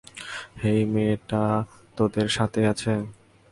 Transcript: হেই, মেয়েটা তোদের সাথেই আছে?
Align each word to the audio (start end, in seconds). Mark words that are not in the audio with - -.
হেই, 0.61 0.79
মেয়েটা 0.93 1.43
তোদের 1.97 2.27
সাথেই 2.29 2.65
আছে? 2.65 2.91